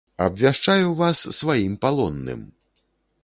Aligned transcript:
Абвяшчаю 0.25 0.87
вас 1.01 1.21
сваім 1.41 1.75
палонным! 1.83 2.41